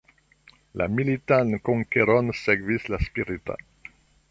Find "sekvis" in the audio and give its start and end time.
2.41-2.89